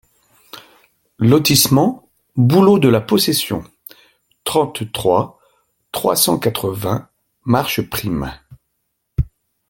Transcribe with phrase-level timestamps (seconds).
[1.19, 3.63] Lotissement Bouleaux de la Possession,
[4.45, 5.37] trente-trois,
[5.91, 7.07] trois cent quatre-vingts
[7.45, 8.33] Marcheprime